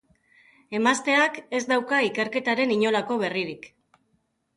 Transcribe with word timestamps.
Emazteak 0.77 1.35
ez 1.57 1.61
dauka 1.71 1.99
ikerketaren 2.07 2.73
inolako 2.77 3.19
berririk. 3.25 3.69